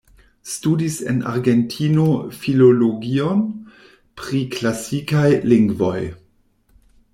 Studis 0.41 1.05
en 1.11 1.21
Argentino 1.33 2.31
Filologion 2.31 3.37
pri 4.23 4.41
Klasikaj 4.57 5.29
Lingvoj. 5.55 5.99